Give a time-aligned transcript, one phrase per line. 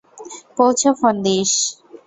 [0.57, 1.51] পৌঁছে phone this.